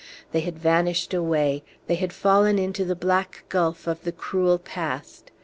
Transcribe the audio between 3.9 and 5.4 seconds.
the cruel past.